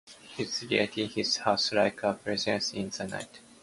His 0.35 0.63
lyrics 0.63 0.95
hit 1.13 1.35
hard, 1.43 1.59
like 1.73 2.01
a 2.01 2.13
blizzard 2.13 2.63
in 2.73 2.89
the 2.89 3.05
night. 3.07 3.39